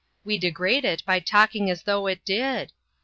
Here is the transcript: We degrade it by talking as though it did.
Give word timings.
We 0.25 0.39
degrade 0.39 0.83
it 0.83 1.05
by 1.05 1.19
talking 1.19 1.69
as 1.69 1.83
though 1.83 2.07
it 2.07 2.25
did. 2.25 2.71